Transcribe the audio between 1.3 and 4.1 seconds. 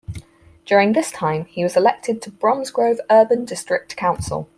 he was elected to Bromsgrove Urban District